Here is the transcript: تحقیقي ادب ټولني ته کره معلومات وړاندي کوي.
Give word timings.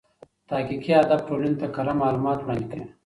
تحقیقي 0.49 0.93
ادب 1.03 1.19
ټولني 1.27 1.55
ته 1.61 1.67
کره 1.75 1.93
معلومات 2.01 2.39
وړاندي 2.41 2.65
کوي. 2.71 2.85